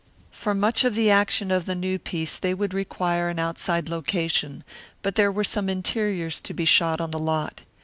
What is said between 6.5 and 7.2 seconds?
be shot on the